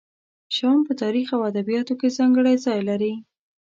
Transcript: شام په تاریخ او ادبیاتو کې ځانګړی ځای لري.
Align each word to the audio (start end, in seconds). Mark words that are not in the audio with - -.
شام 0.55 0.79
په 0.87 0.93
تاریخ 1.01 1.27
او 1.35 1.41
ادبیاتو 1.51 1.93
کې 1.99 2.15
ځانګړی 2.17 2.55
ځای 2.65 2.79
لري. 2.89 3.13